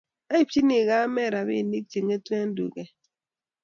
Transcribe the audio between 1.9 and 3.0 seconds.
che kang'etu eng' duket